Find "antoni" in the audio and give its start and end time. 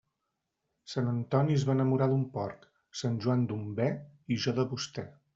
1.09-1.57